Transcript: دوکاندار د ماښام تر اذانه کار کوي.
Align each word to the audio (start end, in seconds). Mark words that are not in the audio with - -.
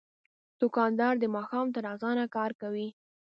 دوکاندار 0.59 1.13
د 1.19 1.25
ماښام 1.35 1.67
تر 1.75 1.83
اذانه 1.93 2.25
کار 2.35 2.51
کوي. 2.61 2.87